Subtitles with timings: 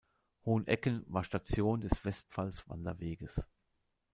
[0.47, 3.43] Hohenecken war Station des Westpfalz-Wanderweges.